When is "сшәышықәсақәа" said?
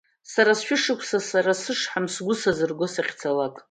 0.59-1.27